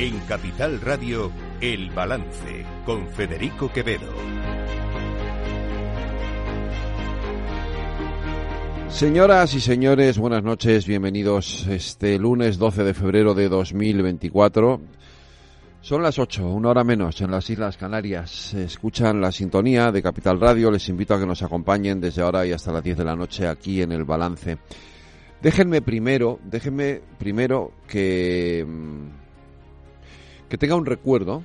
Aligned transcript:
En 0.00 0.18
Capital 0.20 0.80
Radio, 0.80 1.30
El 1.60 1.90
Balance, 1.90 2.64
con 2.86 3.06
Federico 3.08 3.70
Quevedo. 3.70 4.10
Señoras 8.88 9.52
y 9.52 9.60
señores, 9.60 10.16
buenas 10.16 10.42
noches, 10.42 10.86
bienvenidos 10.86 11.66
este 11.66 12.18
lunes 12.18 12.56
12 12.56 12.82
de 12.82 12.94
febrero 12.94 13.34
de 13.34 13.50
2024. 13.50 14.80
Son 15.82 16.02
las 16.02 16.18
8, 16.18 16.48
una 16.48 16.70
hora 16.70 16.82
menos 16.82 17.20
en 17.20 17.32
las 17.32 17.50
Islas 17.50 17.76
Canarias. 17.76 18.54
Escuchan 18.54 19.20
la 19.20 19.30
sintonía 19.30 19.92
de 19.92 20.00
Capital 20.00 20.40
Radio. 20.40 20.70
Les 20.70 20.88
invito 20.88 21.12
a 21.12 21.20
que 21.20 21.26
nos 21.26 21.42
acompañen 21.42 22.00
desde 22.00 22.22
ahora 22.22 22.46
y 22.46 22.52
hasta 22.52 22.72
las 22.72 22.82
10 22.82 22.96
de 22.96 23.04
la 23.04 23.16
noche 23.16 23.46
aquí 23.46 23.82
en 23.82 23.92
el 23.92 24.04
balance. 24.04 24.56
Déjenme 25.42 25.82
primero, 25.82 26.38
déjenme 26.42 27.02
primero 27.18 27.72
que, 27.86 28.64
mm, 28.66 29.19
que 30.50 30.58
tenga 30.58 30.74
un 30.74 30.84
recuerdo 30.84 31.42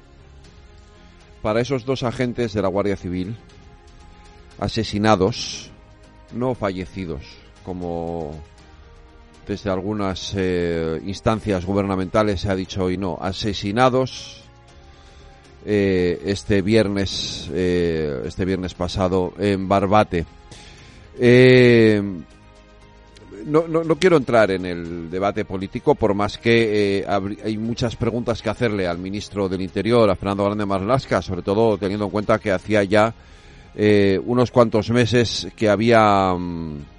para 1.41 1.62
esos 1.62 1.86
dos 1.86 2.04
agentes 2.04 2.54
de 2.54 2.62
la 2.62 2.68
Guardia 2.68 2.98
Civil 2.98 3.38
asesinados, 4.59 5.70
no 6.34 6.55
fallecidos, 6.55 7.23
como 7.63 8.32
desde 9.48 9.70
algunas 9.70 10.34
eh, 10.36 10.99
instancias 11.05 11.66
gubernamentales 11.66 12.41
se 12.41 12.49
ha 12.49 12.55
dicho 12.55 12.86
hoy, 12.86 12.98
no, 12.98 13.18
asesinados 13.22 14.41
eh, 15.66 16.20
este 16.26 16.63
viernes, 16.63 17.49
eh, 17.54 18.24
este 18.26 18.43
viernes 18.43 18.74
pasado 18.74 19.34
en 19.37 19.68
Barbate. 19.68 20.26
No, 23.46 23.68
no, 23.68 23.84
no, 23.84 23.96
quiero 23.98 24.18
entrar 24.18 24.51
en 24.51 24.65
el 24.65 25.10
debate 25.10 25.46
político, 25.46 25.93
por 25.96 26.13
más 26.15 26.38
que 26.38 27.05
hay 27.43 27.57
muchas 27.57 27.96
preguntas 27.96 28.41
que 28.41 28.49
hacerle 28.49 28.87
al 28.87 28.98
ministro 28.98 29.48
del 29.48 29.62
Interior, 29.62 30.10
a 30.10 30.15
Fernando 30.15 30.46
Grande 30.46 30.65
Marlasca, 30.65 31.21
sobre 31.21 31.43
todo 31.43 31.77
teniendo 31.77 32.05
en 32.05 32.12
cuenta 32.12 32.40
que 32.40 32.52
hacía 32.52 32.84
ya 32.84 33.13
unos 34.26 34.52
cuantos 34.52 34.90
meses 34.90 35.48
que 35.55 35.70
había... 35.70 36.34
Mm, 36.34 36.96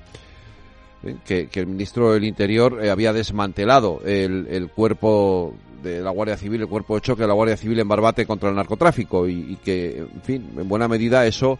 que, 1.25 1.49
el 1.53 1.67
ministro 1.67 2.13
del 2.13 2.25
Interior 2.25 2.85
eh, 2.85 2.91
había 2.91 3.13
desmantelado 3.13 4.01
el, 4.05 4.71
cuerpo 4.75 5.55
de 5.83 6.01
la 6.01 6.11
Guardia 6.11 6.37
Civil, 6.37 6.63
el 6.63 6.69
cuerpo 6.69 6.97
de 6.97 7.01
choque 7.01 7.23
de 7.23 7.29
la 7.29 7.35
Guardia 7.35 7.57
Civil 7.57 7.79
en 7.79 7.89
Barbate 7.89 8.27
contra 8.27 8.49
el 8.49 8.57
narcotráfico 8.57 9.29
y, 9.29 9.57
que, 9.65 9.99
en 9.99 10.23
fin, 10.23 10.51
en 10.57 10.69
buena 10.69 10.89
medida 10.89 11.27
eso 11.27 11.59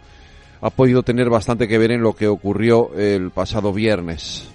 ha 0.59 0.69
podido 0.69 1.03
tener 1.03 1.29
bastante 1.29 1.67
que 1.67 1.77
ver 1.77 1.91
en 1.91 2.01
lo 2.01 2.13
que 2.13 2.27
ocurrió 2.27 2.93
el 2.95 3.31
pasado 3.31 3.71
viernes. 3.71 4.47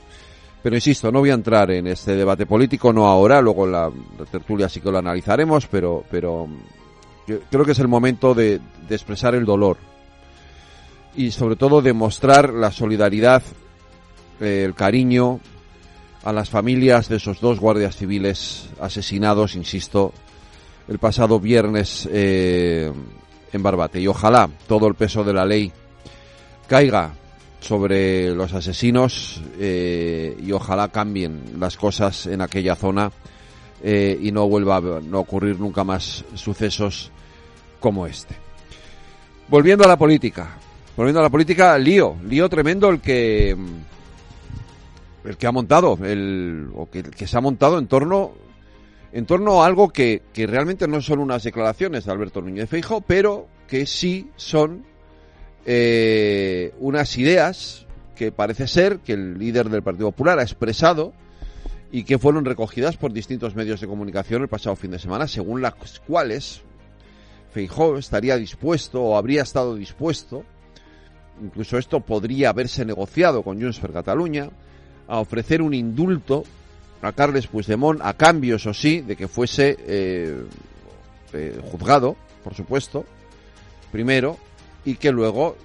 Pero 0.62 0.76
insisto, 0.76 1.10
no 1.10 1.20
voy 1.20 1.30
a 1.30 1.34
entrar 1.34 1.70
en 1.72 1.88
este 1.88 2.14
debate 2.14 2.46
político, 2.46 2.92
no 2.92 3.06
ahora, 3.06 3.40
luego 3.40 3.66
en 3.66 3.72
la, 3.72 3.90
tertulia 4.30 4.68
sí 4.68 4.80
que 4.80 4.92
lo 4.92 4.98
analizaremos, 4.98 5.66
pero, 5.66 6.04
pero 6.10 6.48
creo 7.50 7.64
que 7.64 7.72
es 7.72 7.78
el 7.80 7.88
momento 7.88 8.34
de, 8.34 8.60
de 8.88 8.94
expresar 8.94 9.34
el 9.34 9.44
dolor 9.44 9.76
y 11.14 11.30
sobre 11.30 11.56
todo 11.56 11.82
demostrar 11.82 12.52
la 12.52 12.70
solidaridad 12.70 13.42
eh, 14.40 14.64
el 14.64 14.74
cariño 14.74 15.40
a 16.24 16.32
las 16.32 16.48
familias 16.48 17.08
de 17.08 17.16
esos 17.16 17.40
dos 17.40 17.58
guardias 17.60 17.96
civiles 17.96 18.68
asesinados, 18.80 19.56
insisto, 19.56 20.12
el 20.88 20.98
pasado 20.98 21.40
viernes 21.40 22.08
eh, 22.10 22.92
en 23.52 23.62
Barbate. 23.62 24.00
Y 24.00 24.06
ojalá 24.06 24.48
todo 24.68 24.86
el 24.86 24.94
peso 24.94 25.24
de 25.24 25.32
la 25.32 25.44
ley 25.44 25.72
caiga 26.68 27.12
sobre 27.62 28.34
los 28.34 28.52
asesinos 28.52 29.40
eh, 29.58 30.36
y 30.44 30.52
ojalá 30.52 30.88
cambien 30.88 31.40
las 31.58 31.78
cosas 31.78 32.26
en 32.26 32.42
aquella 32.42 32.76
zona 32.76 33.10
y 33.84 34.30
no 34.30 34.48
vuelva 34.48 34.76
a 34.76 34.80
no 34.80 35.18
ocurrir 35.18 35.58
nunca 35.58 35.82
más 35.82 36.24
sucesos 36.34 37.10
como 37.80 38.06
este. 38.06 38.36
Volviendo 39.48 39.84
a 39.84 39.88
la 39.88 39.96
política, 39.96 40.56
volviendo 40.96 41.18
a 41.18 41.24
la 41.24 41.30
política, 41.30 41.76
lío, 41.78 42.14
lío 42.28 42.48
tremendo 42.48 42.90
el 42.90 43.00
que 43.00 43.56
el 45.24 45.36
que 45.36 45.46
ha 45.46 45.52
montado, 45.52 45.98
el, 46.02 46.68
o 46.74 46.88
que, 46.90 47.26
se 47.26 47.36
ha 47.36 47.40
montado 47.40 47.78
en 47.78 47.86
torno, 47.86 48.32
en 49.12 49.26
torno 49.26 49.62
a 49.62 49.66
algo 49.66 49.90
que, 49.90 50.22
que 50.32 50.46
realmente 50.46 50.88
no 50.88 51.00
son 51.00 51.20
unas 51.20 51.44
declaraciones 51.44 52.04
de 52.04 52.12
Alberto 52.12 52.40
Núñez 52.40 52.68
Feijo, 52.68 53.00
pero 53.00 53.46
que 53.68 53.86
sí 53.86 54.30
son 54.36 54.84
eh, 55.66 56.74
unas 56.80 57.16
ideas 57.18 57.86
que 58.16 58.32
parece 58.32 58.66
ser 58.66 58.98
que 58.98 59.14
el 59.14 59.38
líder 59.38 59.68
del 59.68 59.82
Partido 59.82 60.10
Popular 60.10 60.38
ha 60.38 60.42
expresado 60.42 61.12
y 61.90 62.04
que 62.04 62.18
fueron 62.18 62.44
recogidas 62.44 62.96
por 62.96 63.12
distintos 63.12 63.54
medios 63.54 63.80
de 63.80 63.86
comunicación 63.86 64.42
el 64.42 64.48
pasado 64.48 64.76
fin 64.76 64.90
de 64.90 64.98
semana, 64.98 65.28
según 65.28 65.60
las 65.60 65.74
cuales 66.06 66.62
Feijó 67.52 67.98
estaría 67.98 68.36
dispuesto 68.36 69.02
o 69.02 69.16
habría 69.16 69.42
estado 69.42 69.74
dispuesto, 69.76 70.44
incluso 71.42 71.76
esto 71.76 72.00
podría 72.00 72.48
haberse 72.48 72.84
negociado 72.84 73.42
con 73.42 73.60
Junts 73.60 73.78
per 73.78 73.92
Cataluña, 73.92 74.48
a 75.06 75.18
ofrecer 75.18 75.60
un 75.60 75.74
indulto 75.74 76.44
a 77.02 77.12
Carles 77.12 77.48
Puigdemont 77.48 78.00
a 78.02 78.14
cambio, 78.14 78.56
eso 78.56 78.72
sí, 78.72 79.00
de 79.00 79.16
que 79.16 79.28
fuese 79.28 79.76
eh, 79.86 80.44
eh, 81.34 81.60
juzgado, 81.70 82.16
por 82.42 82.54
supuesto, 82.54 83.04
primero, 83.90 84.38
y 84.84 84.94
que 84.96 85.12
luego 85.12 85.56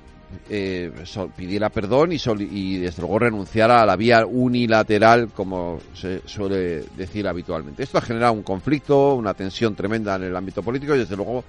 eh, 0.49 0.91
pidiera 1.35 1.69
perdón 1.69 2.11
y, 2.11 2.17
y 2.51 2.77
desde 2.77 3.01
luego 3.01 3.19
renunciara 3.19 3.81
a 3.81 3.85
la 3.85 3.95
vía 3.95 4.25
unilateral, 4.25 5.29
como 5.33 5.79
se 5.93 6.21
suele 6.25 6.85
decir 6.95 7.27
habitualmente. 7.27 7.83
Esto 7.83 7.97
ha 7.97 8.01
generado 8.01 8.33
un 8.33 8.43
conflicto, 8.43 9.15
una 9.15 9.33
tensión 9.33 9.75
tremenda 9.75 10.15
en 10.15 10.23
el 10.23 10.35
ámbito 10.35 10.61
político 10.61 10.95
y 10.95 10.99
desde 10.99 11.15
luego 11.15 11.43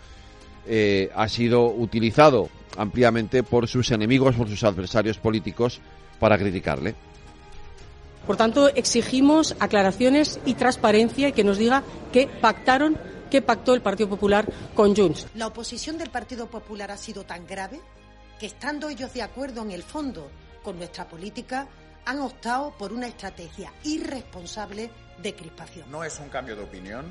ha 1.15 1.29
sido 1.29 1.69
utilizado 1.69 2.51
ampliamente 2.77 3.43
por 3.43 3.67
sus 3.69 3.91
enemigos, 3.91 4.37
por 4.37 4.49
sus 4.49 4.62
adversarios 4.65 5.19
políticos 5.19 5.81
para 6.19 6.39
criticarle. 6.39 6.95
Por 8.27 8.37
tanto, 8.37 8.69
exigimos 8.69 9.56
aclaraciones 9.59 10.39
y 10.45 10.53
transparencia 10.55 11.29
y 11.29 11.33
que 11.33 11.45
nos 11.45 11.56
diga 11.56 11.83
qué 12.12 12.29
pactaron, 12.29 12.99
qué 13.28 13.43
pactó 13.43 13.75
el 13.75 13.83
Partido 13.83 14.09
Popular 14.09 14.47
con 14.75 14.94
Junts. 14.94 15.28
La 15.34 15.47
oposición 15.47 15.99
del 15.99 16.11
Partido 16.11 16.49
Popular 16.49 16.91
ha 16.91 16.97
sido 16.97 17.25
tan 17.25 17.47
grave 17.47 17.81
que, 18.39 18.47
estando 18.47 18.89
ellos 18.89 19.12
de 19.12 19.22
acuerdo 19.22 19.62
en 19.62 19.71
el 19.71 19.83
fondo 19.83 20.31
con 20.62 20.78
nuestra 20.78 21.06
política, 21.06 21.67
han 22.05 22.21
optado 22.21 22.72
por 22.78 22.93
una 22.93 23.06
estrategia 23.06 23.72
irresponsable 23.84 24.91
de 25.21 25.34
crispación. 25.34 25.91
No 25.91 26.05
es 26.05 26.19
un 26.19 26.28
cambio 26.28 26.56
de 26.56 26.62
opinión 26.62 27.06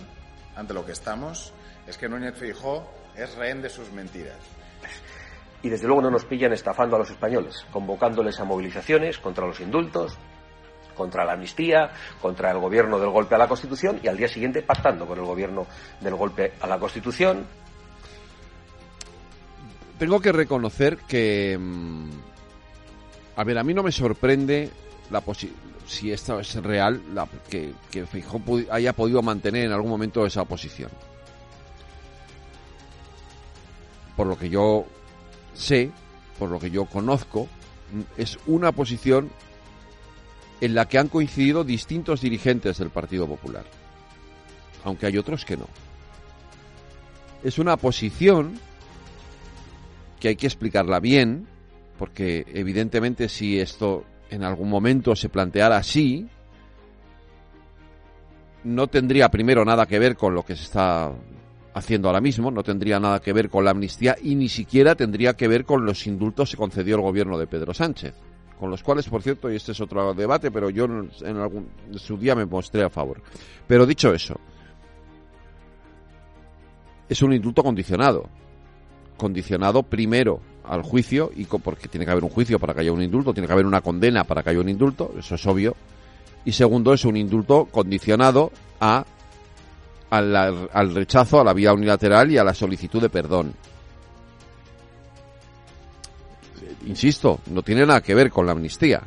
ante 0.56 0.73
lo 0.73 0.85
que 0.85 0.94
estamos, 0.94 1.53
es 1.85 1.97
que 1.97 2.09
Núñez 2.09 2.35
Feijóo 2.35 2.83
es 3.16 3.35
rehén 3.35 3.61
de 3.61 3.69
sus 3.69 3.91
mentiras. 3.91 4.38
Y 5.61 5.69
desde 5.69 5.88
luego 5.88 6.01
no 6.01 6.11
nos 6.11 6.25
pillan 6.25 6.53
estafando 6.53 6.95
a 6.95 7.00
los 7.00 7.09
españoles, 7.09 7.66
convocándoles 7.72 8.39
a 8.39 8.44
movilizaciones 8.44 9.17
contra 9.17 9.45
los 9.45 9.59
indultos, 9.59 10.17
contra 10.97 11.23
la 11.23 11.33
amnistía, 11.33 11.91
contra 12.21 12.51
el 12.51 12.57
gobierno 12.57 12.99
del 12.99 13.09
golpe 13.09 13.35
a 13.35 13.37
la 13.37 13.47
Constitución 13.47 13.99
y 14.03 14.07
al 14.07 14.17
día 14.17 14.27
siguiente 14.27 14.63
pactando 14.63 15.05
con 15.05 15.17
el 15.19 15.25
gobierno 15.25 15.67
del 16.01 16.15
golpe 16.15 16.53
a 16.59 16.67
la 16.67 16.79
Constitución. 16.79 17.45
Tengo 19.99 20.19
que 20.19 20.31
reconocer 20.31 20.97
que, 21.07 21.57
mm, 21.59 22.09
a 23.35 23.43
ver, 23.43 23.57
a 23.57 23.63
mí 23.63 23.73
no 23.73 23.83
me 23.83 23.91
sorprende 23.91 24.69
la 25.09 25.21
si 25.87 26.11
esto 26.11 26.39
es 26.39 26.55
real, 26.55 27.01
la, 27.13 27.27
que, 27.49 27.73
que 27.89 28.05
haya 28.69 28.93
podido 28.93 29.21
mantener 29.21 29.65
en 29.65 29.71
algún 29.71 29.89
momento 29.89 30.25
esa 30.25 30.43
posición. 30.43 30.91
Por 34.15 34.27
lo 34.27 34.38
que 34.38 34.50
yo 34.50 34.85
sé, 35.53 35.91
por 36.38 36.50
lo 36.50 36.59
que 36.59 36.69
yo 36.69 36.85
conozco, 36.85 37.47
es 38.17 38.38
una 38.47 38.71
posición 38.71 39.29
en 40.62 40.75
la 40.75 40.88
que 40.88 40.98
han 40.98 41.07
coincidido 41.07 41.63
distintos 41.63 42.21
dirigentes 42.21 42.77
del 42.77 42.89
Partido 42.89 43.27
Popular, 43.27 43.63
aunque 44.83 45.06
hay 45.06 45.18
otros 45.18 45.45
que 45.45 45.57
no. 45.57 45.68
Es 47.44 47.59
una 47.59 47.77
posición 47.77 48.59
que 50.19 50.30
hay 50.30 50.36
que 50.36 50.48
explicarla 50.48 51.00
bien, 51.00 51.48
porque 51.98 52.45
evidentemente 52.54 53.30
si 53.30 53.59
esto 53.59 54.04
en 54.30 54.44
algún 54.44 54.69
momento 54.69 55.15
se 55.15 55.30
planteara 55.30 55.77
así, 55.77 56.27
no 58.63 58.88
tendría 58.88 59.30
primero 59.30 59.63
nada 59.63 59.86
que 59.86 60.00
ver 60.00 60.18
con 60.18 60.33
lo 60.33 60.44
que 60.44 60.56
se 60.56 60.63
está 60.63 61.12
haciendo 61.74 62.10
ahora 62.10 62.21
mismo, 62.21 62.50
no 62.50 62.63
tendría 62.63 63.00
nada 63.00 63.21
que 63.21 63.31
ver 63.31 63.50
con 63.50 63.63
la 63.63 63.71
amnistía 63.71 64.15
y 64.21 64.33
ni 64.33 64.50
siquiera 64.50 64.95
tendría 64.95 65.36
que 65.36 65.48
ver 65.48 65.63
con 65.63 65.86
los 65.86 66.07
indultos 66.07 66.51
que 66.51 66.57
concedió 66.57 66.95
el 66.95 67.01
gobierno 67.01 67.38
de 67.38 67.45
Pedro 67.45 67.75
Sánchez 67.75 68.15
con 68.59 68.71
los 68.71 68.81
cuales, 68.83 69.07
por 69.07 69.21
cierto, 69.21 69.51
y 69.51 69.56
este 69.56 69.71
es 69.71 69.81
otro 69.81 70.13
debate, 70.13 70.51
pero 70.51 70.69
yo 70.69 70.86
en, 70.86 71.38
algún, 71.38 71.69
su 71.95 72.18
día 72.18 72.36
me 72.36 72.45
mostré 72.45 72.83
a 72.83 72.89
favor. 72.89 73.21
Pero 73.68 73.86
dicho 73.86 74.13
eso, 74.13 74.36
es 77.07 77.21
un 77.21 77.33
indulto 77.33 77.63
condicionado. 77.63 78.30
Condicionado 79.15 79.83
primero 79.83 80.42
al 80.63 80.83
juicio, 80.83 81.31
y 81.36 81.45
porque 81.45 81.88
tiene 81.88 82.06
que 82.06 82.12
haber 82.12 82.24
un 82.24 82.30
juicio 82.30 82.59
para 82.59 82.74
que 82.74 82.81
haya 82.81 82.92
un 82.92 83.01
indulto, 83.01 83.33
tiene 83.33 83.48
que 83.48 83.54
haber 83.54 83.65
una 83.65 83.81
condena 83.81 84.24
para 84.24 84.44
que 84.44 84.50
haya 84.50 84.60
un 84.60 84.69
indulto, 84.69 85.13
eso 85.18 85.36
es 85.36 85.45
obvio. 85.45 85.75
Y 86.45 86.51
segundo, 86.51 86.94
es 86.94 87.06
un 87.06 87.18
indulto 87.18 87.65
condicionado 87.65 88.51
a 88.80 89.06
al, 90.10 90.94
rechazo 90.94 91.42
a 91.42 91.44
la 91.44 91.53
vía 91.53 91.74
unilateral 91.74 92.31
y 92.31 92.38
a 92.38 92.44
la 92.44 92.53
solicitud 92.53 93.01
de 93.01 93.10
perdón. 93.10 93.53
Insisto, 96.88 97.42
no 97.48 97.63
tiene 97.63 97.86
nada 97.86 98.01
que 98.01 98.16
ver 98.16 98.31
con 98.31 98.45
la 98.45 98.54
amnistía. 98.54 99.04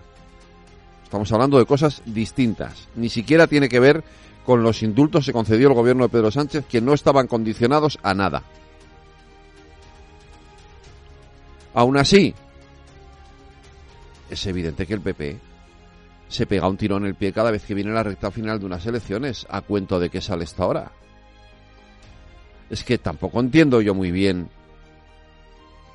Estamos 1.03 1.33
hablando 1.33 1.59
de 1.59 1.65
cosas 1.65 2.03
distintas. 2.05 2.89
Ni 2.95 3.09
siquiera 3.09 3.47
tiene 3.47 3.71
que 3.71 3.81
ver 3.81 4.05
con 4.45 4.63
los 4.63 4.83
indultos 4.83 5.25
que 5.25 5.33
concedió 5.33 5.69
el 5.69 5.75
gobierno 5.75 6.05
de 6.05 6.11
Pedro 6.11 6.31
Sánchez, 6.31 6.67
que 6.67 6.83
no 6.83 6.93
estaban 6.93 7.27
condicionados 7.27 7.99
a 8.03 8.13
nada. 8.13 8.43
Aún 11.73 11.97
así, 11.97 12.35
es 14.29 14.47
evidente 14.47 14.87
que 14.87 14.95
el 14.95 15.01
PP 15.01 15.39
se 16.29 16.47
pega 16.47 16.69
un 16.69 16.77
tiro 16.77 16.99
en 16.99 17.07
el 17.07 17.15
pie 17.15 17.33
cada 17.33 17.51
vez 17.51 17.65
que 17.65 17.75
viene 17.75 17.93
la 17.93 18.03
recta 18.03 18.31
final 18.31 18.61
de 18.61 18.67
unas 18.67 18.85
elecciones, 18.85 19.47
a 19.49 19.63
cuento 19.63 19.99
de 19.99 20.11
que 20.11 20.21
sale 20.21 20.45
esta 20.45 20.67
hora. 20.67 20.93
Es 22.69 22.85
que 22.85 22.99
tampoco 22.99 23.41
entiendo 23.41 23.81
yo 23.81 23.95
muy 23.95 24.11
bien 24.11 24.51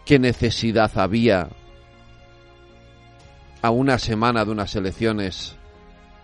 qué 0.04 0.18
necesidad 0.18 0.92
había 0.98 1.50
a 3.66 3.72
una 3.72 3.98
semana 3.98 4.46
de 4.46 4.52
unas 4.52 4.76
elecciones 4.76 5.56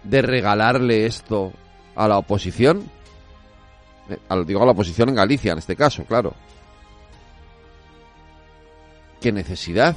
de 0.04 0.22
regalarle 0.22 1.08
esto 1.08 1.52
a 1.96 2.08
la 2.08 2.20
oposición. 2.20 2.84
Eh, 4.10 4.44
digo 4.46 4.62
a 4.62 4.66
la 4.68 4.74
oposición 4.74 5.10
en 5.10 5.16
Galicia, 5.16 5.54
en 5.54 5.58
este 5.58 5.76
caso, 5.76 6.04
claro. 6.06 6.36
¿Qué 9.20 9.32
necesidad? 9.32 9.96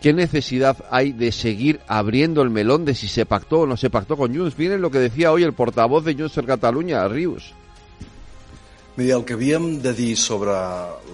¿Qué 0.00 0.12
necesidad 0.12 0.84
hay 0.90 1.12
de 1.12 1.30
seguir 1.30 1.80
abriendo 1.86 2.42
el 2.42 2.50
melón 2.50 2.84
de 2.84 2.96
si 2.96 3.06
se 3.06 3.24
pactó 3.24 3.60
o 3.60 3.66
no 3.66 3.76
se 3.76 3.88
pactó 3.88 4.16
con 4.16 4.34
Junts? 4.34 4.58
Miren 4.58 4.80
lo 4.80 4.90
que 4.90 4.98
decía 4.98 5.30
hoy 5.30 5.44
el 5.44 5.52
portavoz 5.52 6.04
de 6.04 6.14
Junts 6.14 6.34
per 6.34 6.46
Catalunya, 6.46 7.06
Rius. 7.06 7.54
Mira, 8.96 9.16
el 9.16 9.24
que 9.24 9.34
havíem 9.34 9.80
de 9.80 9.94
dir 9.94 10.16
sobre 10.16 10.56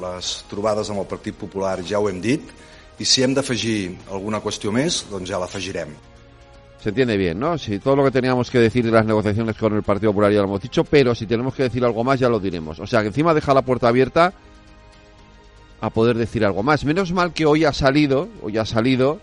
les 0.00 0.44
trobades 0.48 0.88
amb 0.88 1.04
el 1.04 1.10
Partit 1.10 1.36
Popular 1.36 1.82
ja 1.84 2.00
ho 2.00 2.08
hem 2.08 2.22
dit, 2.24 2.48
i 2.98 3.04
si 3.04 3.22
hem 3.22 3.34
d'afegir 3.36 3.96
alguna 4.10 4.40
qüestió 4.40 4.72
més, 4.72 5.04
doncs 5.10 5.30
ja 5.30 5.40
l'afegirem. 5.40 5.92
Se 6.82 6.90
entiende 6.90 7.16
bien, 7.16 7.38
¿no? 7.38 7.58
Si 7.58 7.78
todo 7.78 7.96
lo 7.96 8.04
que 8.04 8.10
teníamos 8.10 8.50
que 8.50 8.58
decir 8.58 8.84
de 8.84 8.92
las 8.92 9.04
negociaciones 9.04 9.56
con 9.56 9.74
el 9.74 9.82
Partido 9.82 10.12
Popular 10.12 10.30
ya 10.30 10.38
lo 10.38 10.44
hemos 10.44 10.62
dicho, 10.62 10.84
pero 10.84 11.14
si 11.14 11.26
tenemos 11.26 11.54
que 11.54 11.64
decir 11.64 11.84
algo 11.84 12.04
más 12.04 12.20
ya 12.20 12.28
lo 12.28 12.38
diremos. 12.38 12.78
O 12.78 12.86
sea, 12.86 13.00
que 13.00 13.08
encima 13.08 13.34
deja 13.34 13.52
la 13.54 13.62
puerta 13.62 13.88
abierta 13.88 14.32
a 15.80 15.90
poder 15.90 16.16
decir 16.16 16.44
algo 16.44 16.62
más. 16.62 16.84
Menos 16.84 17.12
mal 17.12 17.32
que 17.32 17.46
hoy 17.46 17.64
ha 17.64 17.72
salido, 17.72 18.28
hoy 18.42 18.58
ha 18.58 18.64
salido 18.64 19.20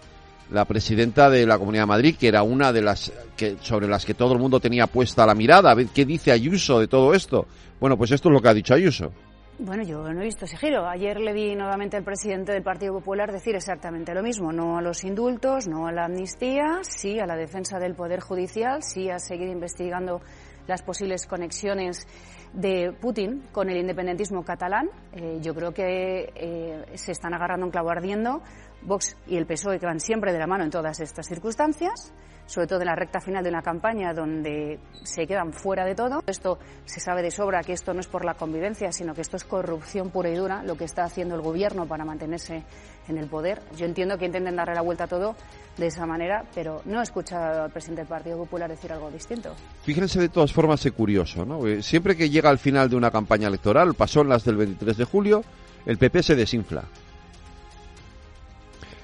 la 0.51 0.65
presidenta 0.65 1.29
de 1.29 1.45
la 1.45 1.57
Comunidad 1.57 1.83
de 1.83 1.87
Madrid, 1.87 2.15
que 2.19 2.27
era 2.27 2.43
una 2.43 2.71
de 2.73 2.81
las 2.81 3.11
que 3.37 3.57
sobre 3.61 3.87
las 3.87 4.05
que 4.05 4.13
todo 4.13 4.33
el 4.33 4.39
mundo 4.39 4.59
tenía 4.59 4.87
puesta 4.87 5.25
la 5.25 5.33
mirada, 5.33 5.71
a 5.71 5.75
ver 5.75 5.87
qué 5.87 6.05
dice 6.05 6.31
Ayuso 6.31 6.79
de 6.79 6.87
todo 6.87 7.13
esto. 7.13 7.47
Bueno, 7.79 7.97
pues 7.97 8.11
esto 8.11 8.29
es 8.29 8.33
lo 8.33 8.41
que 8.41 8.49
ha 8.49 8.53
dicho 8.53 8.73
Ayuso. 8.73 9.11
Bueno, 9.59 9.83
yo 9.83 10.01
no 10.11 10.19
he 10.21 10.25
visto 10.25 10.45
ese 10.45 10.57
giro. 10.57 10.87
Ayer 10.87 11.19
le 11.19 11.31
vi 11.31 11.55
nuevamente 11.55 11.95
al 11.95 12.03
presidente 12.03 12.51
del 12.51 12.63
Partido 12.63 12.93
Popular 12.93 13.31
decir 13.31 13.55
exactamente 13.55 14.13
lo 14.13 14.23
mismo. 14.23 14.51
No 14.51 14.79
a 14.79 14.81
los 14.81 15.03
indultos, 15.03 15.67
no 15.67 15.85
a 15.85 15.91
la 15.91 16.05
amnistía, 16.05 16.79
sí 16.81 17.19
a 17.19 17.27
la 17.27 17.35
defensa 17.35 17.77
del 17.77 17.93
Poder 17.93 18.19
Judicial, 18.19 18.81
sí 18.81 19.11
a 19.11 19.19
seguir 19.19 19.49
investigando 19.49 20.21
las 20.65 20.81
posibles 20.81 21.27
conexiones 21.27 22.07
de 22.53 22.93
Putin 22.99 23.43
con 23.51 23.69
el 23.69 23.77
independentismo 23.77 24.43
catalán. 24.43 24.89
Eh, 25.11 25.37
yo 25.39 25.53
creo 25.53 25.71
que 25.71 26.31
eh, 26.35 26.85
se 26.95 27.11
están 27.11 27.35
agarrando 27.35 27.67
un 27.67 27.71
clavo 27.71 27.91
ardiendo. 27.91 28.41
Vox 28.81 29.15
y 29.27 29.37
el 29.37 29.45
PSOE 29.45 29.79
que 29.79 29.85
van 29.85 29.99
siempre 29.99 30.33
de 30.33 30.39
la 30.39 30.47
mano 30.47 30.63
en 30.63 30.71
todas 30.71 30.99
estas 30.99 31.27
circunstancias, 31.27 32.11
sobre 32.45 32.67
todo 32.67 32.81
en 32.81 32.87
la 32.87 32.95
recta 32.95 33.19
final 33.19 33.43
de 33.43 33.49
una 33.49 33.61
campaña 33.61 34.13
donde 34.13 34.79
se 35.03 35.25
quedan 35.25 35.53
fuera 35.53 35.85
de 35.85 35.95
todo. 35.95 36.21
Esto 36.27 36.59
se 36.85 36.99
sabe 36.99 37.21
de 37.21 37.31
sobra 37.31 37.61
que 37.61 37.73
esto 37.73 37.93
no 37.93 37.99
es 37.99 38.07
por 38.07 38.25
la 38.25 38.33
convivencia, 38.33 38.91
sino 38.91 39.13
que 39.13 39.21
esto 39.21 39.37
es 39.37 39.43
corrupción 39.43 40.09
pura 40.09 40.29
y 40.29 40.35
dura, 40.35 40.63
lo 40.63 40.75
que 40.75 40.85
está 40.85 41.03
haciendo 41.03 41.35
el 41.35 41.41
gobierno 41.41 41.85
para 41.87 42.05
mantenerse 42.05 42.63
en 43.07 43.17
el 43.17 43.27
poder. 43.27 43.61
Yo 43.77 43.85
entiendo 43.85 44.17
que 44.17 44.25
intenten 44.25 44.55
darle 44.55 44.75
la 44.75 44.81
vuelta 44.81 45.05
a 45.05 45.07
todo 45.07 45.35
de 45.77 45.87
esa 45.87 46.05
manera, 46.05 46.45
pero 46.53 46.81
no 46.85 46.99
he 46.99 47.03
escuchado 47.03 47.63
al 47.63 47.71
presidente 47.71 48.01
del 48.01 48.09
Partido 48.09 48.37
Popular 48.37 48.69
decir 48.69 48.91
algo 48.91 49.09
distinto. 49.09 49.53
Fíjense 49.83 50.19
de 50.19 50.29
todas 50.29 50.53
formas, 50.53 50.85
es 50.85 50.91
curioso, 50.91 51.45
¿no? 51.45 51.65
Eh, 51.67 51.81
siempre 51.81 52.15
que 52.15 52.29
llega 52.29 52.49
al 52.49 52.59
final 52.59 52.89
de 52.89 52.95
una 52.95 53.11
campaña 53.11 53.47
electoral, 53.47 53.93
pasó 53.95 54.21
en 54.21 54.29
las 54.29 54.43
del 54.43 54.57
23 54.57 54.97
de 54.97 55.05
julio, 55.05 55.43
el 55.85 55.97
PP 55.97 56.23
se 56.23 56.35
desinfla. 56.35 56.83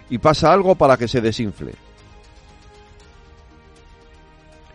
Y 0.09 0.17
pasa 0.17 0.51
algo 0.51 0.75
para 0.75 0.97
que 0.97 1.07
se 1.07 1.21
desinfle. 1.21 1.88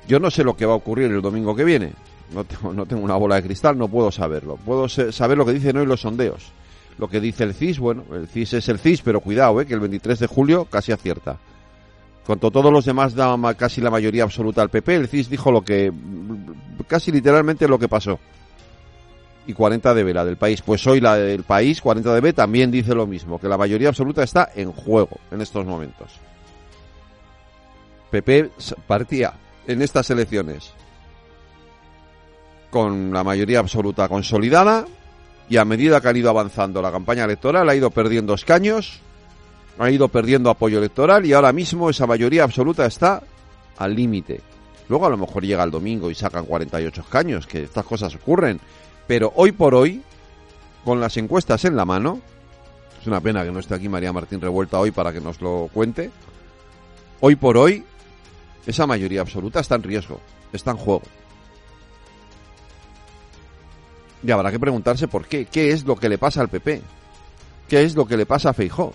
Yo 0.07 0.21
no 0.21 0.31
sé 0.31 0.45
lo 0.45 0.57
que 0.57 0.67
va 0.67 0.75
a 0.75 0.77
ocurrir 0.77 1.11
el 1.11 1.23
domingo 1.23 1.55
que 1.55 1.65
viene. 1.65 1.93
No 2.33 2.45
tengo, 2.45 3.03
una 3.03 3.17
bola 3.17 3.37
de 3.37 3.43
cristal, 3.43 3.79
no 3.79 3.89
puedo 3.89 4.11
saberlo. 4.11 4.57
Puedo 4.57 4.89
saber 4.89 5.39
lo 5.39 5.47
que 5.47 5.53
dicen 5.53 5.77
hoy 5.77 5.87
los 5.87 6.01
sondeos. 6.01 6.53
Lo 6.99 7.09
que 7.09 7.21
dice 7.21 7.45
el 7.45 7.55
CIS, 7.55 7.79
bueno, 7.79 8.05
el 8.13 8.29
CIS 8.29 8.55
es 8.55 8.69
el 8.69 8.79
CIS, 8.79 9.03
pero 9.03 9.21
cuidado, 9.21 9.61
¿eh? 9.61 9.67
que 9.67 9.75
el 9.75 9.81
23 9.81 10.19
de 10.19 10.27
julio 10.27 10.65
casi 10.67 10.93
acierta. 10.93 11.39
Cuanto 12.27 12.51
todos 12.51 12.73
los 12.73 12.85
demás 12.85 13.15
daban 13.15 13.55
casi 13.55 13.81
la 13.81 13.91
mayoría 13.91 14.23
absoluta 14.23 14.63
al 14.63 14.71
PP, 14.71 14.95
el 14.95 15.09
CIS 15.09 15.29
dijo 15.29 15.51
lo 15.51 15.63
que, 15.63 15.93
casi 16.87 17.13
literalmente 17.13 17.69
lo 17.69 17.79
que 17.79 17.89
pasó. 17.89 18.19
Y 19.47 19.53
40 19.53 19.93
de 19.93 20.05
B, 20.05 20.15
la 20.15 20.25
del 20.25 20.37
país. 20.37 20.63
Pues 20.63 20.87
hoy 20.87 21.01
la 21.01 21.17
del 21.17 21.43
país, 21.43 21.81
40 21.81 22.15
de 22.15 22.21
B, 22.21 22.33
también 22.33 22.71
dice 22.71 22.95
lo 22.95 23.07
mismo, 23.07 23.39
que 23.39 23.49
la 23.49 23.59
mayoría 23.59 23.89
absoluta 23.89 24.23
está 24.23 24.51
en 24.55 24.73
juego 24.73 25.19
en 25.31 25.41
estos 25.41 25.67
momentos. 25.67 26.13
PP 28.11 28.51
partía 28.87 29.35
en 29.67 29.83
estas 29.83 30.11
elecciones 30.11 30.73
con 32.71 33.13
la 33.13 33.23
mayoría 33.23 33.61
absoluta 33.61 34.09
consolidada 34.09 34.85
y 35.49 35.57
a 35.59 35.65
medida 35.65 36.01
que 36.01 36.09
ha 36.09 36.17
ido 36.17 36.31
avanzando 36.31 36.83
la 36.83 36.91
campaña 36.91 37.25
electoral 37.25 37.69
ha 37.69 37.75
ido 37.75 37.91
perdiendo 37.91 38.35
escaños 38.35 39.01
ha 39.79 39.91
ido 39.91 40.09
perdiendo 40.09 40.51
apoyo 40.51 40.79
electoral 40.79 41.27
y 41.27 41.33
ahora 41.33 41.53
mismo 41.53 41.91
esa 41.91 42.07
mayoría 42.07 42.45
absoluta 42.45 42.87
está 42.87 43.23
al 43.79 43.95
límite. 43.95 44.41
Luego 44.89 45.07
a 45.07 45.11
lo 45.11 45.17
mejor 45.17 45.45
llega 45.45 45.65
el 45.65 45.71
domingo 45.71 46.11
y 46.11 46.15
sacan 46.15 46.45
48 46.45 47.01
escaños, 47.01 47.47
que 47.47 47.63
estas 47.65 47.85
cosas 47.85 48.15
ocurren. 48.15 48.61
Pero 49.07 49.33
hoy 49.37 49.53
por 49.53 49.75
hoy, 49.75 50.03
con 50.85 51.01
las 51.01 51.17
encuestas 51.17 51.65
en 51.65 51.77
la 51.77 51.85
mano, 51.85 52.21
es 53.01 53.07
una 53.07 53.21
pena 53.21 53.45
que 53.45 53.51
no 53.51 53.59
esté 53.59 53.75
aquí 53.75 53.89
María 53.89 54.13
Martín 54.13 54.41
Revuelta 54.41 54.79
hoy 54.79 54.91
para 54.91 55.13
que 55.13 55.21
nos 55.21 55.41
lo 55.41 55.69
cuente, 55.73 56.11
hoy 57.21 57.37
por 57.37 57.57
hoy, 57.57 57.85
esa 58.67 58.87
mayoría 58.87 59.21
absoluta 59.21 59.61
está 59.61 59.75
en 59.75 59.83
riesgo, 59.83 60.21
está 60.53 60.71
en 60.71 60.77
juego. 60.77 61.03
Y 64.23 64.31
habrá 64.31 64.51
que 64.51 64.59
preguntarse 64.59 65.07
por 65.07 65.27
qué, 65.27 65.45
qué 65.47 65.71
es 65.71 65.85
lo 65.85 65.97
que 65.97 66.09
le 66.09 66.17
pasa 66.17 66.41
al 66.41 66.49
PP, 66.49 66.81
qué 67.69 67.83
es 67.83 67.95
lo 67.95 68.07
que 68.07 68.17
le 68.17 68.25
pasa 68.25 68.51
a 68.51 68.55
Feijó. 68.55 68.93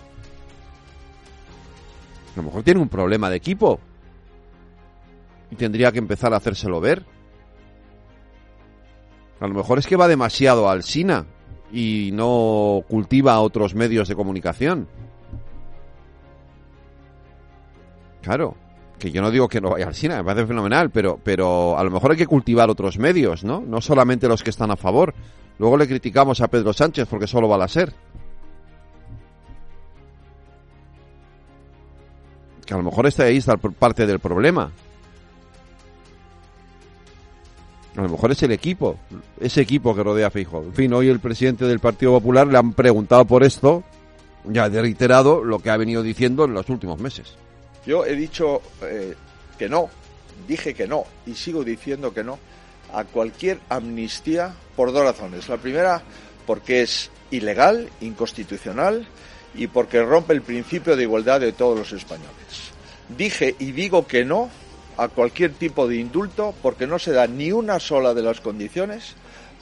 A 2.34 2.36
lo 2.36 2.42
mejor 2.44 2.62
tiene 2.62 2.80
un 2.80 2.88
problema 2.88 3.30
de 3.30 3.36
equipo. 3.36 3.80
Y 5.50 5.56
tendría 5.56 5.92
que 5.92 5.98
empezar 5.98 6.32
a 6.32 6.36
hacérselo 6.36 6.80
ver. 6.80 7.04
A 9.40 9.46
lo 9.46 9.54
mejor 9.54 9.78
es 9.78 9.86
que 9.86 9.96
va 9.96 10.06
demasiado 10.06 10.68
al 10.68 10.82
SINA 10.82 11.26
y 11.72 12.10
no 12.12 12.84
cultiva 12.88 13.40
otros 13.40 13.74
medios 13.74 14.08
de 14.08 14.14
comunicación. 14.14 14.88
Claro, 18.22 18.56
que 19.00 19.10
yo 19.10 19.20
no 19.22 19.32
digo 19.32 19.48
que 19.48 19.60
no 19.60 19.70
vaya 19.70 19.88
al 19.88 19.94
SINA, 19.94 20.18
me 20.18 20.24
parece 20.24 20.46
fenomenal, 20.46 20.90
pero, 20.90 21.18
pero 21.22 21.76
a 21.76 21.82
lo 21.82 21.90
mejor 21.90 22.12
hay 22.12 22.16
que 22.16 22.26
cultivar 22.26 22.70
otros 22.70 22.98
medios, 22.98 23.42
¿no? 23.42 23.60
No 23.60 23.80
solamente 23.80 24.28
los 24.28 24.44
que 24.44 24.50
están 24.50 24.70
a 24.70 24.76
favor. 24.76 25.14
Luego 25.58 25.76
le 25.76 25.88
criticamos 25.88 26.40
a 26.40 26.48
Pedro 26.48 26.72
Sánchez 26.72 27.08
porque 27.08 27.26
solo 27.26 27.48
va 27.48 27.56
a 27.56 27.58
la 27.58 27.68
SER. 27.68 27.92
que 32.70 32.74
a 32.74 32.76
lo 32.76 32.84
mejor 32.84 33.08
está 33.08 33.24
ahí 33.24 33.38
está 33.38 33.56
parte 33.56 34.06
del 34.06 34.20
problema. 34.20 34.70
A 37.96 38.02
lo 38.02 38.08
mejor 38.08 38.30
es 38.30 38.40
el 38.44 38.52
equipo, 38.52 38.96
ese 39.40 39.60
equipo 39.60 39.92
que 39.92 40.04
rodea 40.04 40.28
a 40.28 40.30
Fijo. 40.30 40.62
En 40.62 40.72
fin, 40.72 40.92
hoy 40.92 41.08
el 41.08 41.18
presidente 41.18 41.64
del 41.64 41.80
Partido 41.80 42.12
Popular 42.12 42.46
le 42.46 42.56
han 42.58 42.72
preguntado 42.72 43.24
por 43.24 43.42
esto, 43.42 43.82
ya 44.44 44.66
ha 44.66 44.68
reiterado 44.68 45.42
lo 45.42 45.58
que 45.58 45.70
ha 45.70 45.76
venido 45.76 46.04
diciendo 46.04 46.44
en 46.44 46.54
los 46.54 46.68
últimos 46.68 47.00
meses. 47.00 47.34
Yo 47.86 48.04
he 48.04 48.14
dicho 48.14 48.62
eh, 48.82 49.14
que 49.58 49.68
no, 49.68 49.88
dije 50.46 50.74
que 50.74 50.86
no 50.86 51.04
y 51.26 51.34
sigo 51.34 51.64
diciendo 51.64 52.12
que 52.12 52.24
no 52.24 52.38
a 52.92 53.04
cualquier 53.04 53.60
amnistía 53.68 54.54
por 54.76 54.92
dos 54.92 55.04
razones. 55.04 55.48
La 55.48 55.56
primera, 55.56 56.02
porque 56.46 56.82
es 56.82 57.10
ilegal, 57.30 57.88
inconstitucional 58.00 59.06
y 59.54 59.66
porque 59.66 60.02
rompe 60.02 60.32
el 60.32 60.42
principio 60.42 60.96
de 60.96 61.04
igualdad 61.04 61.40
de 61.40 61.52
todos 61.52 61.78
los 61.78 61.92
españoles. 61.92 62.72
Dije 63.16 63.54
y 63.58 63.72
digo 63.72 64.06
que 64.06 64.24
no 64.24 64.50
a 64.96 65.08
cualquier 65.08 65.52
tipo 65.54 65.88
de 65.88 65.96
indulto 65.96 66.54
porque 66.62 66.86
no 66.86 66.98
se 66.98 67.12
da 67.12 67.26
ni 67.26 67.52
una 67.52 67.80
sola 67.80 68.14
de 68.14 68.22
las 68.22 68.40
condiciones 68.40 69.14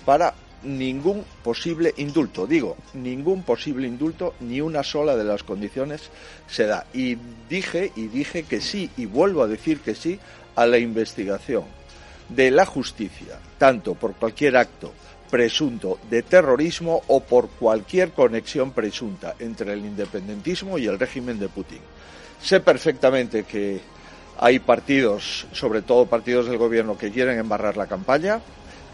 para 0.05 0.35
ningún 0.63 1.25
posible 1.43 1.95
indulto. 1.97 2.47
Digo, 2.47 2.77
ningún 2.95 3.43
posible 3.43 3.87
indulto, 3.87 4.35
ni 4.41 4.61
una 4.61 4.83
sola 4.83 5.17
de 5.17 5.25
las 5.25 5.43
condiciones 5.43 6.11
se 6.49 6.67
da. 6.67 6.87
Y 6.93 7.17
dije 7.49 7.93
y 7.97 8.09
dije 8.09 8.45
que 8.45 8.61
sí, 8.61 8.91
y 8.97 9.07
vuelvo 9.07 9.43
a 9.43 9.49
decir 9.49 9.81
que 9.81 9.95
sí, 9.95 10.19
a 10.57 10.67
la 10.67 10.79
investigación. 10.79 11.65
de 12.29 12.51
la 12.51 12.67
justicia, 12.67 13.39
tanto 13.57 13.95
por 13.95 14.15
cualquier 14.15 14.57
acto 14.57 14.93
presunto 15.31 15.99
de 16.11 16.23
terrorismo 16.23 17.03
o 17.09 17.21
por 17.21 17.49
cualquier 17.51 18.13
conexión 18.13 18.73
presunta 18.73 19.35
entre 19.39 19.73
el 19.75 19.85
independentismo 19.85 20.79
y 20.79 20.87
el 20.87 20.99
régimen 20.99 21.39
de 21.39 21.49
Putin. 21.49 21.81
Sé 22.43 22.61
perfectamente 22.61 23.45
que 23.45 23.81
hay 24.39 24.59
partidos, 24.59 25.47
sobre 25.53 25.83
todo 25.83 26.07
partidos 26.07 26.47
del 26.47 26.57
gobierno, 26.57 26.97
que 26.97 27.11
quieren 27.11 27.39
embarrar 27.39 27.77
la 27.77 27.87
campaña. 27.87 28.41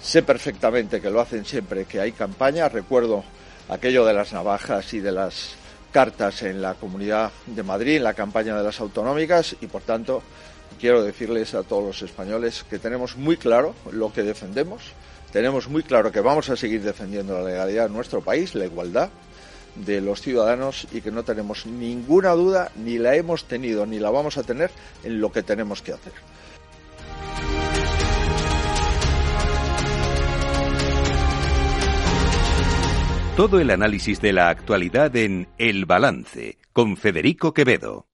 Sé 0.04 0.22
perfectamente 0.22 1.00
que 1.00 1.08
lo 1.08 1.18
hacen 1.18 1.46
siempre 1.46 1.86
que 1.86 1.98
hay 1.98 2.12
campaña. 2.12 2.68
Recuerdo 2.68 3.24
aquello 3.70 4.04
de 4.04 4.12
las 4.12 4.34
navajas 4.34 4.92
y 4.92 5.00
de 5.00 5.10
las 5.10 5.54
cartas 5.92 6.42
en 6.42 6.60
la 6.60 6.74
Comunidad 6.74 7.32
de 7.46 7.62
Madrid, 7.62 7.96
en 7.96 8.04
la 8.04 8.12
campaña 8.12 8.54
de 8.54 8.62
las 8.62 8.80
autonómicas, 8.80 9.56
y 9.62 9.66
por 9.66 9.80
tanto 9.80 10.22
quiero 10.78 11.02
decirles 11.02 11.54
a 11.54 11.62
todos 11.62 11.82
los 11.82 12.02
españoles 12.02 12.66
que 12.68 12.78
tenemos 12.78 13.16
muy 13.16 13.38
claro 13.38 13.74
lo 13.92 14.12
que 14.12 14.22
defendemos, 14.22 14.92
tenemos 15.32 15.68
muy 15.68 15.82
claro 15.82 16.12
que 16.12 16.20
vamos 16.20 16.50
a 16.50 16.56
seguir 16.56 16.82
defendiendo 16.82 17.38
la 17.38 17.48
legalidad 17.48 17.86
en 17.86 17.94
nuestro 17.94 18.20
país, 18.20 18.54
la 18.54 18.66
igualdad 18.66 19.08
de 19.74 20.02
los 20.02 20.20
ciudadanos 20.20 20.86
y 20.92 21.00
que 21.00 21.12
no 21.12 21.24
tenemos 21.24 21.64
ninguna 21.64 22.32
duda, 22.32 22.70
ni 22.76 22.98
la 22.98 23.16
hemos 23.16 23.44
tenido, 23.44 23.86
ni 23.86 23.98
la 23.98 24.10
vamos 24.10 24.36
a 24.36 24.42
tener 24.42 24.70
en 25.02 25.18
lo 25.18 25.32
que 25.32 25.42
tenemos 25.42 25.80
que 25.80 25.92
hacer. 25.92 26.12
Todo 33.36 33.58
el 33.58 33.70
análisis 33.70 34.20
de 34.20 34.32
la 34.32 34.48
actualidad 34.48 35.16
en 35.16 35.48
El 35.58 35.86
Balance 35.86 36.56
con 36.72 36.96
Federico 36.96 37.52
Quevedo. 37.52 38.06